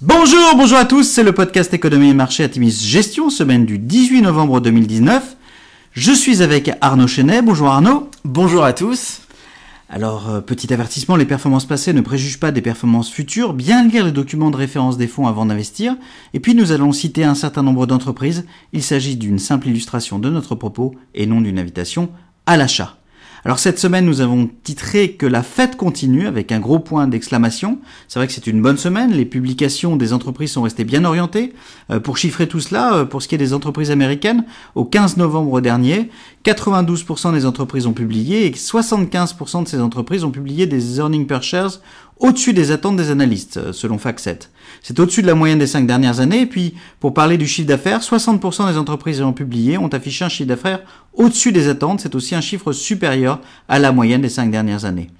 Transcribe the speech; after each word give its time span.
Bonjour, 0.00 0.56
bonjour 0.56 0.76
à 0.76 0.86
tous, 0.86 1.04
c'est 1.04 1.22
le 1.22 1.30
podcast 1.30 1.72
Économie 1.72 2.10
et 2.10 2.14
Marché 2.14 2.42
Atimis 2.42 2.72
Gestion, 2.82 3.30
semaine 3.30 3.64
du 3.64 3.78
18 3.78 4.22
novembre 4.22 4.60
2019. 4.60 5.36
Je 5.92 6.10
suis 6.10 6.42
avec 6.42 6.72
Arnaud 6.80 7.06
Chenet. 7.06 7.42
Bonjour 7.42 7.68
Arnaud. 7.68 8.10
Bonjour 8.24 8.64
à 8.64 8.72
tous. 8.72 9.20
Alors, 9.88 10.28
euh, 10.28 10.40
petit 10.40 10.72
avertissement, 10.72 11.14
les 11.14 11.24
performances 11.24 11.66
passées 11.66 11.92
ne 11.92 12.00
préjugent 12.00 12.40
pas 12.40 12.50
des 12.50 12.60
performances 12.60 13.08
futures. 13.08 13.54
Bien 13.54 13.86
lire 13.86 14.04
les 14.04 14.10
documents 14.10 14.50
de 14.50 14.56
référence 14.56 14.98
des 14.98 15.06
fonds 15.06 15.28
avant 15.28 15.46
d'investir. 15.46 15.94
Et 16.32 16.40
puis, 16.40 16.56
nous 16.56 16.72
allons 16.72 16.90
citer 16.90 17.22
un 17.22 17.36
certain 17.36 17.62
nombre 17.62 17.86
d'entreprises. 17.86 18.46
Il 18.72 18.82
s'agit 18.82 19.14
d'une 19.14 19.38
simple 19.38 19.68
illustration 19.68 20.18
de 20.18 20.28
notre 20.28 20.56
propos 20.56 20.96
et 21.14 21.26
non 21.26 21.40
d'une 21.40 21.60
invitation 21.60 22.10
à 22.46 22.56
l'achat. 22.56 22.96
Alors 23.46 23.58
cette 23.58 23.78
semaine, 23.78 24.06
nous 24.06 24.22
avons 24.22 24.48
titré 24.62 25.12
que 25.12 25.26
la 25.26 25.42
fête 25.42 25.76
continue 25.76 26.26
avec 26.26 26.50
un 26.50 26.60
gros 26.60 26.78
point 26.78 27.06
d'exclamation. 27.06 27.78
C'est 28.08 28.18
vrai 28.18 28.26
que 28.26 28.32
c'est 28.32 28.46
une 28.46 28.62
bonne 28.62 28.78
semaine. 28.78 29.12
Les 29.12 29.26
publications 29.26 29.96
des 29.96 30.14
entreprises 30.14 30.52
sont 30.52 30.62
restées 30.62 30.84
bien 30.84 31.04
orientées. 31.04 31.52
Euh, 31.90 32.00
pour 32.00 32.16
chiffrer 32.16 32.48
tout 32.48 32.60
cela, 32.60 32.94
euh, 32.94 33.04
pour 33.04 33.20
ce 33.20 33.28
qui 33.28 33.34
est 33.34 33.38
des 33.38 33.52
entreprises 33.52 33.90
américaines, 33.90 34.46
au 34.74 34.86
15 34.86 35.18
novembre 35.18 35.60
dernier, 35.60 36.08
92% 36.46 37.34
des 37.34 37.44
entreprises 37.44 37.86
ont 37.86 37.92
publié 37.92 38.46
et 38.46 38.50
75% 38.50 39.64
de 39.64 39.68
ces 39.68 39.80
entreprises 39.80 40.24
ont 40.24 40.30
publié 40.30 40.66
des 40.66 40.96
earnings 40.98 41.26
per 41.26 41.42
shares 41.42 41.80
au-dessus 42.24 42.54
des 42.54 42.70
attentes 42.70 42.96
des 42.96 43.10
analystes, 43.10 43.58
euh, 43.58 43.72
selon 43.74 43.98
FactSet. 43.98 44.48
C'est 44.82 44.98
au-dessus 44.98 45.20
de 45.20 45.26
la 45.26 45.34
moyenne 45.34 45.58
des 45.58 45.66
cinq 45.66 45.86
dernières 45.86 46.20
années. 46.20 46.40
Et 46.40 46.46
puis, 46.46 46.74
pour 46.98 47.12
parler 47.12 47.36
du 47.36 47.46
chiffre 47.46 47.68
d'affaires, 47.68 48.00
60% 48.00 48.66
des 48.66 48.78
entreprises 48.78 49.18
ayant 49.18 49.34
publié 49.34 49.76
ont 49.76 49.88
affiché 49.88 50.24
un 50.24 50.30
chiffre 50.30 50.48
d'affaires 50.48 50.80
au-dessus 51.12 51.52
des 51.52 51.68
attentes. 51.68 52.00
C'est 52.00 52.14
aussi 52.14 52.34
un 52.34 52.40
chiffre 52.40 52.72
supérieur 52.72 53.40
à 53.68 53.78
la 53.78 53.92
moyenne 53.92 54.22
des 54.22 54.30
cinq 54.30 54.50
dernières 54.50 54.86
années. 54.86 55.10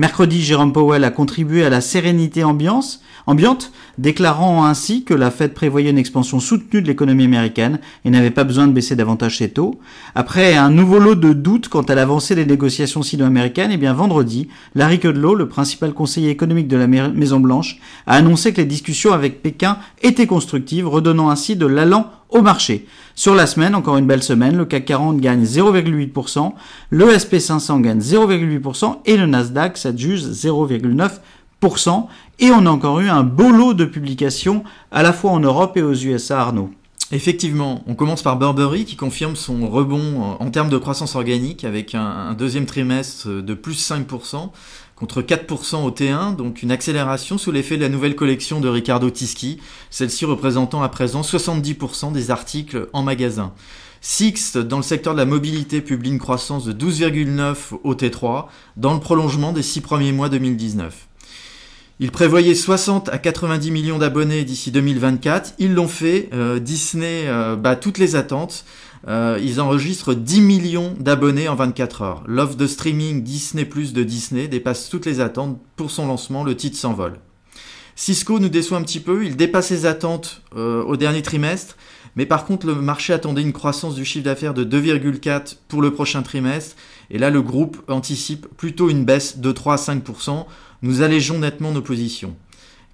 Mercredi, 0.00 0.40
Jérôme 0.40 0.72
Powell 0.72 1.04
a 1.04 1.10
contribué 1.10 1.62
à 1.62 1.68
la 1.68 1.82
sérénité 1.82 2.42
ambiante, 2.42 3.02
déclarant 3.98 4.64
ainsi 4.64 5.04
que 5.04 5.12
la 5.12 5.30
Fed 5.30 5.52
prévoyait 5.52 5.90
une 5.90 5.98
expansion 5.98 6.40
soutenue 6.40 6.80
de 6.80 6.86
l'économie 6.86 7.24
américaine 7.24 7.80
et 8.06 8.10
n'avait 8.10 8.30
pas 8.30 8.44
besoin 8.44 8.66
de 8.66 8.72
baisser 8.72 8.96
davantage 8.96 9.36
ses 9.36 9.50
taux. 9.50 9.78
Après 10.14 10.54
un 10.56 10.70
nouveau 10.70 11.00
lot 11.00 11.16
de 11.16 11.34
doutes 11.34 11.68
quant 11.68 11.82
à 11.82 11.94
l'avancée 11.94 12.34
des 12.34 12.46
négociations 12.46 13.02
sino-américaines, 13.02 13.72
et 13.72 13.74
eh 13.74 13.76
bien 13.76 13.92
vendredi, 13.92 14.48
Larry 14.74 15.00
Kudlow, 15.00 15.34
le 15.34 15.48
principal 15.48 15.92
conseiller 15.92 16.30
économique 16.30 16.68
de 16.68 16.78
la 16.78 16.86
Maison 16.86 17.38
Blanche, 17.38 17.78
a 18.06 18.14
annoncé 18.14 18.54
que 18.54 18.62
les 18.62 18.66
discussions 18.66 19.12
avec 19.12 19.42
Pékin 19.42 19.76
étaient 20.00 20.26
constructives, 20.26 20.88
redonnant 20.88 21.28
ainsi 21.28 21.56
de 21.56 21.66
l'allant 21.66 22.10
au 22.30 22.42
marché. 22.42 22.86
Sur 23.14 23.34
la 23.34 23.46
semaine, 23.46 23.74
encore 23.74 23.96
une 23.96 24.06
belle 24.06 24.22
semaine, 24.22 24.56
le 24.56 24.64
CAC 24.64 24.84
40 24.86 25.20
gagne 25.20 25.44
0,8%, 25.44 26.52
le 26.90 27.06
SP500 27.06 27.80
gagne 27.80 27.98
0,8% 27.98 28.98
et 29.04 29.16
le 29.16 29.26
Nasdaq 29.26 29.76
s'adjuge 29.76 30.22
0,9%. 30.22 32.06
Et 32.38 32.50
on 32.50 32.64
a 32.64 32.70
encore 32.70 33.00
eu 33.00 33.08
un 33.08 33.22
beau 33.22 33.50
lot 33.50 33.74
de 33.74 33.84
publications 33.84 34.64
à 34.90 35.02
la 35.02 35.12
fois 35.12 35.32
en 35.32 35.40
Europe 35.40 35.76
et 35.76 35.82
aux 35.82 35.92
USA, 35.92 36.40
Arnaud. 36.40 36.70
Effectivement, 37.12 37.82
on 37.88 37.94
commence 37.94 38.22
par 38.22 38.38
Burberry 38.38 38.84
qui 38.84 38.94
confirme 38.94 39.34
son 39.34 39.68
rebond 39.68 40.36
en 40.38 40.50
termes 40.50 40.68
de 40.68 40.78
croissance 40.78 41.16
organique 41.16 41.64
avec 41.64 41.96
un, 41.96 42.34
deuxième 42.34 42.66
trimestre 42.66 43.28
de 43.28 43.54
plus 43.54 43.90
5% 43.90 44.50
contre 45.00 45.22
4% 45.22 45.82
au 45.82 45.90
T1, 45.90 46.36
donc 46.36 46.62
une 46.62 46.70
accélération 46.70 47.38
sous 47.38 47.50
l'effet 47.50 47.78
de 47.78 47.82
la 47.82 47.88
nouvelle 47.88 48.14
collection 48.14 48.60
de 48.60 48.68
Riccardo 48.68 49.08
Tisci, 49.08 49.58
celle-ci 49.88 50.26
représentant 50.26 50.82
à 50.82 50.90
présent 50.90 51.22
70% 51.22 52.12
des 52.12 52.30
articles 52.30 52.86
en 52.92 53.02
magasin. 53.02 53.54
Six, 54.02 54.58
dans 54.58 54.76
le 54.76 54.82
secteur 54.82 55.14
de 55.14 55.18
la 55.18 55.24
mobilité, 55.24 55.80
publie 55.80 56.10
une 56.10 56.18
croissance 56.18 56.66
de 56.66 56.74
12,9 56.74 57.78
au 57.82 57.94
T3 57.94 58.48
dans 58.76 58.92
le 58.92 59.00
prolongement 59.00 59.52
des 59.52 59.62
six 59.62 59.80
premiers 59.80 60.12
mois 60.12 60.28
2019. 60.28 61.08
Ils 61.98 62.10
prévoyaient 62.10 62.54
60 62.54 63.08
à 63.08 63.16
90 63.16 63.70
millions 63.70 63.98
d'abonnés 63.98 64.44
d'ici 64.44 64.70
2024. 64.70 65.54
Ils 65.58 65.72
l'ont 65.72 65.88
fait. 65.88 66.28
Euh, 66.32 66.58
Disney 66.58 67.24
euh, 67.26 67.56
bat 67.56 67.76
toutes 67.76 67.98
les 67.98 68.16
attentes. 68.16 68.64
Euh, 69.08 69.38
ils 69.42 69.60
enregistrent 69.60 70.14
10 70.14 70.40
millions 70.40 70.94
d'abonnés 70.98 71.48
en 71.48 71.54
24 71.54 72.02
heures. 72.02 72.24
L'offre 72.26 72.56
de 72.56 72.66
streaming 72.66 73.22
Disney 73.22 73.64
Plus 73.64 73.92
de 73.92 74.02
Disney 74.02 74.48
dépasse 74.48 74.88
toutes 74.88 75.06
les 75.06 75.20
attentes. 75.20 75.58
Pour 75.76 75.90
son 75.90 76.06
lancement, 76.06 76.44
le 76.44 76.56
titre 76.56 76.76
s'envole. 76.76 77.14
Cisco 77.96 78.38
nous 78.38 78.48
déçoit 78.48 78.78
un 78.78 78.82
petit 78.82 79.00
peu. 79.00 79.24
Il 79.24 79.36
dépasse 79.36 79.68
ses 79.68 79.86
attentes 79.86 80.42
au 80.54 80.96
dernier 80.96 81.22
trimestre. 81.22 81.76
Mais 82.16 82.26
par 82.26 82.44
contre, 82.44 82.66
le 82.66 82.74
marché 82.74 83.12
attendait 83.12 83.42
une 83.42 83.52
croissance 83.52 83.94
du 83.94 84.04
chiffre 84.04 84.24
d'affaires 84.24 84.54
de 84.54 84.64
2,4 84.64 85.56
pour 85.68 85.80
le 85.80 85.92
prochain 85.92 86.22
trimestre. 86.22 86.76
Et 87.10 87.18
là, 87.18 87.30
le 87.30 87.42
groupe 87.42 87.78
anticipe 87.88 88.46
plutôt 88.56 88.90
une 88.90 89.04
baisse 89.04 89.38
de 89.38 89.52
3 89.52 89.74
à 89.74 89.94
5% 89.94 90.46
nous 90.82 91.02
allégeons 91.02 91.38
nettement 91.38 91.72
nos 91.72 91.82
positions. 91.82 92.36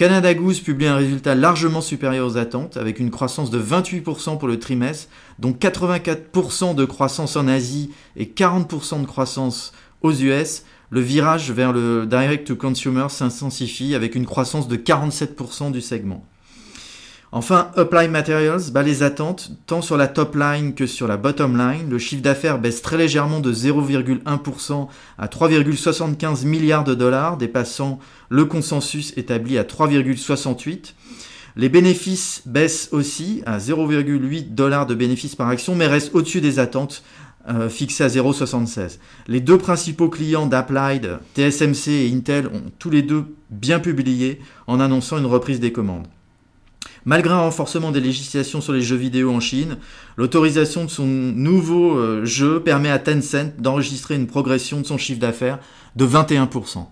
Canada 0.00 0.32
Goose 0.32 0.60
publie 0.60 0.86
un 0.86 0.96
résultat 0.96 1.34
largement 1.34 1.82
supérieur 1.82 2.26
aux 2.26 2.38
attentes, 2.38 2.78
avec 2.78 3.00
une 3.00 3.10
croissance 3.10 3.50
de 3.50 3.60
28% 3.60 4.38
pour 4.38 4.48
le 4.48 4.58
trimestre, 4.58 5.10
dont 5.38 5.52
84% 5.52 6.74
de 6.74 6.86
croissance 6.86 7.36
en 7.36 7.46
Asie 7.46 7.90
et 8.16 8.24
40% 8.24 9.02
de 9.02 9.06
croissance 9.06 9.74
aux 10.00 10.14
US. 10.14 10.64
Le 10.88 11.02
virage 11.02 11.52
vers 11.52 11.74
le 11.74 12.06
direct-to-consumer 12.06 13.08
s'intensifie 13.10 13.94
avec 13.94 14.14
une 14.14 14.24
croissance 14.24 14.68
de 14.68 14.76
47% 14.76 15.70
du 15.70 15.82
segment. 15.82 16.24
Enfin, 17.32 17.70
Apply 17.76 18.08
Materials 18.08 18.72
bat 18.72 18.82
les 18.82 19.04
attentes 19.04 19.52
tant 19.66 19.82
sur 19.82 19.96
la 19.96 20.08
top 20.08 20.34
line 20.34 20.74
que 20.74 20.86
sur 20.86 21.06
la 21.06 21.16
bottom 21.16 21.56
line. 21.56 21.88
Le 21.88 21.98
chiffre 21.98 22.22
d'affaires 22.22 22.58
baisse 22.58 22.82
très 22.82 22.96
légèrement 22.96 23.38
de 23.38 23.52
0,1% 23.52 24.88
à 25.16 25.26
3,75 25.28 26.44
milliards 26.44 26.82
de 26.82 26.94
dollars, 26.94 27.36
dépassant 27.36 28.00
le 28.30 28.46
consensus 28.46 29.16
établi 29.16 29.58
à 29.58 29.62
3,68. 29.62 30.94
Les 31.54 31.68
bénéfices 31.68 32.42
baissent 32.46 32.88
aussi 32.90 33.42
à 33.46 33.58
0,8 33.58 34.52
dollars 34.54 34.86
de 34.86 34.96
bénéfices 34.96 35.36
par 35.36 35.48
action, 35.48 35.76
mais 35.76 35.86
restent 35.86 36.14
au-dessus 36.14 36.40
des 36.40 36.58
attentes 36.58 37.04
euh, 37.48 37.68
fixées 37.68 38.04
à 38.04 38.08
0,76. 38.08 38.98
Les 39.28 39.40
deux 39.40 39.58
principaux 39.58 40.08
clients 40.08 40.46
d'Applied, 40.46 41.18
TSMC 41.36 41.90
et 41.90 42.12
Intel, 42.12 42.48
ont 42.48 42.72
tous 42.80 42.90
les 42.90 43.02
deux 43.02 43.24
bien 43.50 43.78
publié 43.78 44.40
en 44.66 44.80
annonçant 44.80 45.18
une 45.18 45.26
reprise 45.26 45.60
des 45.60 45.70
commandes. 45.70 46.08
Malgré 47.04 47.32
un 47.32 47.40
renforcement 47.40 47.92
des 47.92 48.00
législations 48.00 48.60
sur 48.60 48.72
les 48.72 48.82
jeux 48.82 48.96
vidéo 48.96 49.32
en 49.32 49.40
Chine, 49.40 49.78
l'autorisation 50.16 50.84
de 50.84 50.90
son 50.90 51.06
nouveau 51.06 51.96
euh, 51.96 52.24
jeu 52.24 52.60
permet 52.60 52.90
à 52.90 52.98
Tencent 52.98 53.52
d'enregistrer 53.58 54.16
une 54.16 54.26
progression 54.26 54.80
de 54.80 54.86
son 54.86 54.98
chiffre 54.98 55.20
d'affaires 55.20 55.58
de 55.96 56.06
21%. 56.06 56.86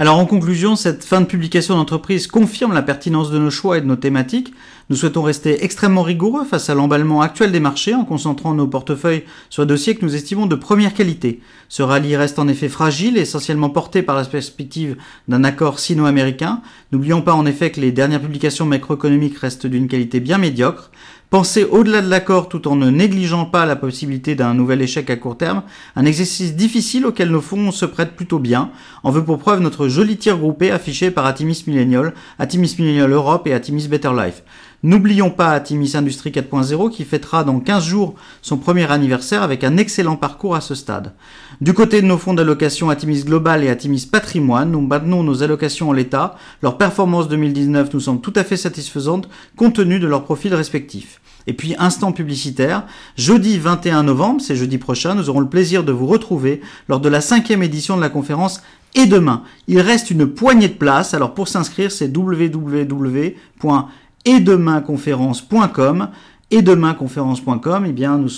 Alors 0.00 0.16
en 0.16 0.24
conclusion, 0.24 0.76
cette 0.76 1.04
fin 1.04 1.20
de 1.20 1.26
publication 1.26 1.76
d'entreprise 1.76 2.26
confirme 2.26 2.72
la 2.72 2.80
pertinence 2.80 3.30
de 3.30 3.38
nos 3.38 3.50
choix 3.50 3.76
et 3.76 3.82
de 3.82 3.86
nos 3.86 3.96
thématiques. 3.96 4.54
Nous 4.88 4.96
souhaitons 4.96 5.20
rester 5.20 5.62
extrêmement 5.62 6.02
rigoureux 6.02 6.46
face 6.46 6.70
à 6.70 6.74
l'emballement 6.74 7.20
actuel 7.20 7.52
des 7.52 7.60
marchés 7.60 7.94
en 7.94 8.06
concentrant 8.06 8.54
nos 8.54 8.66
portefeuilles 8.66 9.24
sur 9.50 9.66
des 9.66 9.74
dossiers 9.74 9.94
que 9.94 10.04
nous 10.06 10.14
estimons 10.14 10.46
de 10.46 10.54
première 10.54 10.94
qualité. 10.94 11.42
Ce 11.68 11.82
rallye 11.82 12.16
reste 12.16 12.38
en 12.38 12.48
effet 12.48 12.70
fragile, 12.70 13.18
essentiellement 13.18 13.68
porté 13.68 14.00
par 14.00 14.16
la 14.16 14.24
perspective 14.24 14.96
d'un 15.28 15.44
accord 15.44 15.78
sino-américain. 15.78 16.62
N'oublions 16.92 17.20
pas 17.20 17.34
en 17.34 17.44
effet 17.44 17.70
que 17.70 17.82
les 17.82 17.92
dernières 17.92 18.22
publications 18.22 18.64
macroéconomiques 18.64 19.36
restent 19.36 19.66
d'une 19.66 19.86
qualité 19.86 20.18
bien 20.18 20.38
médiocre. 20.38 20.90
Penser 21.30 21.62
au-delà 21.62 22.02
de 22.02 22.10
l'accord 22.10 22.48
tout 22.48 22.66
en 22.66 22.74
ne 22.74 22.90
négligeant 22.90 23.44
pas 23.44 23.64
la 23.64 23.76
possibilité 23.76 24.34
d'un 24.34 24.52
nouvel 24.52 24.82
échec 24.82 25.08
à 25.10 25.16
court 25.16 25.36
terme, 25.38 25.62
un 25.94 26.04
exercice 26.04 26.56
difficile 26.56 27.06
auquel 27.06 27.30
nos 27.30 27.40
fonds 27.40 27.70
se 27.70 27.86
prêtent 27.86 28.16
plutôt 28.16 28.40
bien, 28.40 28.70
en 29.04 29.12
veut 29.12 29.24
pour 29.24 29.38
preuve 29.38 29.60
notre 29.60 29.86
joli 29.86 30.16
tir 30.16 30.38
groupé 30.38 30.72
affiché 30.72 31.12
par 31.12 31.26
Atimis 31.26 31.62
Millennial, 31.68 32.14
Atimis 32.40 32.74
Millennial 32.80 33.12
Europe 33.12 33.46
et 33.46 33.54
Atimis 33.54 33.86
Better 33.86 34.10
Life. 34.12 34.42
N'oublions 34.82 35.28
pas 35.28 35.50
Atimis 35.50 35.94
Industrie 35.94 36.30
4.0 36.30 36.90
qui 36.90 37.04
fêtera 37.04 37.44
dans 37.44 37.60
15 37.60 37.84
jours 37.84 38.14
son 38.40 38.56
premier 38.56 38.90
anniversaire 38.90 39.42
avec 39.42 39.62
un 39.62 39.76
excellent 39.76 40.16
parcours 40.16 40.54
à 40.54 40.62
ce 40.62 40.74
stade. 40.74 41.12
Du 41.60 41.74
côté 41.74 42.00
de 42.00 42.06
nos 42.06 42.16
fonds 42.16 42.32
d'allocation 42.32 42.88
Atimis 42.88 43.24
Global 43.24 43.62
et 43.62 43.68
Atimis 43.68 44.08
Patrimoine, 44.10 44.70
nous 44.70 44.80
maintenons 44.80 45.22
nos 45.22 45.42
allocations 45.42 45.90
en 45.90 45.92
l'état. 45.92 46.36
Leur 46.62 46.78
performance 46.78 47.28
2019 47.28 47.92
nous 47.92 48.00
semble 48.00 48.22
tout 48.22 48.32
à 48.36 48.42
fait 48.42 48.56
satisfaisante 48.56 49.28
compte 49.54 49.74
tenu 49.74 50.00
de 50.00 50.06
leurs 50.06 50.24
profils 50.24 50.54
respectifs. 50.54 51.20
Et 51.46 51.52
puis, 51.52 51.74
instant 51.78 52.12
publicitaire, 52.12 52.84
jeudi 53.16 53.58
21 53.58 54.04
novembre, 54.04 54.40
c'est 54.40 54.56
jeudi 54.56 54.78
prochain, 54.78 55.14
nous 55.14 55.28
aurons 55.28 55.40
le 55.40 55.48
plaisir 55.48 55.84
de 55.84 55.92
vous 55.92 56.06
retrouver 56.06 56.62
lors 56.88 57.00
de 57.00 57.08
la 57.10 57.20
cinquième 57.20 57.62
édition 57.62 57.96
de 57.96 58.02
la 58.02 58.08
conférence 58.08 58.62
et 58.94 59.06
demain. 59.06 59.42
Il 59.66 59.80
reste 59.80 60.10
une 60.10 60.26
poignée 60.26 60.68
de 60.68 60.74
places, 60.74 61.12
alors 61.12 61.34
pour 61.34 61.48
s'inscrire, 61.48 61.92
c'est 61.92 62.14
www 62.14 63.34
et 64.24 64.40
demainconférence.com 64.40 66.08
et 66.52 66.62
demainconférence.com, 66.62 67.84
eh 67.86 67.92
bien, 67.92 68.18
nous, 68.18 68.28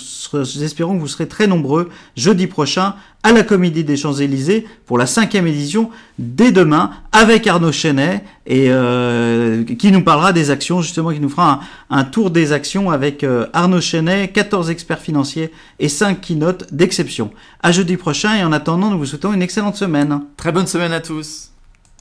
espérons 0.61 0.95
que 0.95 0.99
vous 0.99 1.07
serez 1.07 1.27
très 1.27 1.47
nombreux 1.47 1.89
jeudi 2.15 2.45
prochain 2.45 2.93
à 3.23 3.31
la 3.31 3.41
Comédie 3.41 3.83
des 3.83 3.97
Champs-Élysées 3.97 4.67
pour 4.85 4.99
la 4.99 5.07
cinquième 5.07 5.47
édition 5.47 5.89
dès 6.19 6.51
demain 6.51 6.91
avec 7.11 7.47
Arnaud 7.47 7.71
Chenet 7.71 8.23
et 8.45 8.67
euh, 8.69 9.63
qui 9.63 9.91
nous 9.91 10.03
parlera 10.03 10.31
des 10.31 10.51
actions, 10.51 10.81
justement, 10.81 11.11
qui 11.11 11.19
nous 11.19 11.29
fera 11.29 11.61
un, 11.89 12.03
tour 12.03 12.29
des 12.29 12.51
actions 12.51 12.91
avec 12.91 13.23
euh, 13.23 13.47
Arnaud 13.51 13.81
Chenet, 13.81 14.27
14 14.27 14.69
experts 14.69 14.99
financiers 14.99 15.51
et 15.79 15.89
5 15.89 16.21
keynotes 16.21 16.71
d'exception. 16.71 17.31
À 17.63 17.71
jeudi 17.71 17.97
prochain 17.97 18.35
et 18.35 18.43
en 18.43 18.51
attendant, 18.51 18.91
nous 18.91 18.99
vous 18.99 19.07
souhaitons 19.07 19.33
une 19.33 19.41
excellente 19.41 19.75
semaine. 19.75 20.21
Très 20.37 20.51
bonne 20.51 20.67
semaine 20.67 20.93
à 20.93 20.99
tous. 20.99 21.52